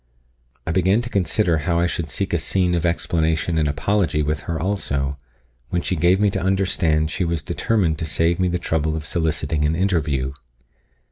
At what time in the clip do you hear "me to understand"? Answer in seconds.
6.19-7.11